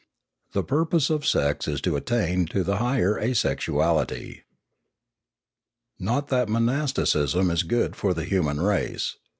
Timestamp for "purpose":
0.63-1.11